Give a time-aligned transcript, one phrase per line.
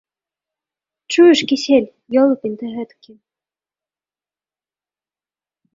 [1.11, 1.87] Чуеш, Кісель?
[2.23, 3.11] Ёлупень ты гэтакі…